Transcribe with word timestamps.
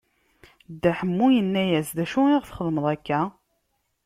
Dda 0.71 0.91
Ḥemmu 0.99 1.27
inna-yas: 1.39 1.89
D 1.97 1.99
acu 2.03 2.21
i 2.27 2.35
ɣ-txedmeḍ 2.41 2.85
akka? 2.95 3.21